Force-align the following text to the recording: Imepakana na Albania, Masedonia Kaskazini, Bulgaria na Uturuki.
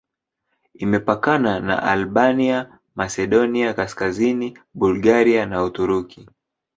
Imepakana 0.73 1.59
na 1.59 1.83
Albania, 1.83 2.79
Masedonia 2.95 3.73
Kaskazini, 3.73 4.57
Bulgaria 4.73 5.45
na 5.45 5.63
Uturuki. 5.63 6.29